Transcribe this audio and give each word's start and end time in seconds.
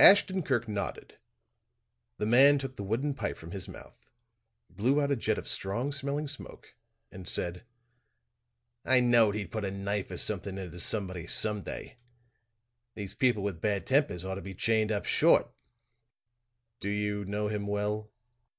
Ashton 0.00 0.42
Kirk 0.42 0.66
nodded; 0.66 1.18
the 2.16 2.24
man 2.24 2.56
took 2.56 2.76
the 2.76 2.82
wooden 2.82 3.12
pipe 3.12 3.36
from 3.36 3.50
his 3.50 3.68
mouth, 3.68 4.08
blew 4.70 4.98
out 4.98 5.10
a 5.10 5.14
jet 5.16 5.36
of 5.36 5.46
strong 5.46 5.92
smelling 5.92 6.26
smoke 6.26 6.74
and 7.12 7.28
said: 7.28 7.66
"I 8.86 9.00
knowed 9.00 9.34
he'd 9.34 9.52
put 9.52 9.66
a 9.66 9.70
knife 9.70 10.10
or 10.10 10.16
something 10.16 10.56
into 10.56 10.80
somebody, 10.80 11.26
some 11.26 11.60
day. 11.60 11.98
These 12.94 13.14
people 13.16 13.42
with 13.42 13.60
bad 13.60 13.84
tempers 13.86 14.24
ought 14.24 14.36
to 14.36 14.40
be 14.40 14.54
chained 14.54 14.90
up 14.90 15.04
short." 15.04 15.48
"Do 16.80 16.88
you 16.88 17.26
know 17.26 17.48
him 17.48 17.66
well?" 17.66 18.10